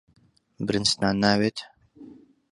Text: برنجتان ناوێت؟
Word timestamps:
برنجتان 0.65 1.15
ناوێت؟ 1.23 1.57